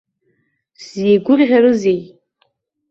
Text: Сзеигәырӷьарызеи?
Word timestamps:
Сзеигәырӷьарызеи? 0.81 2.01